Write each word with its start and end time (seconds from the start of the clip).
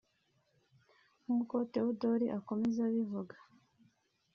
nk’uko 1.21 1.55
Theodore 1.71 2.25
akomeza 2.39 2.79
abivuga 2.89 3.35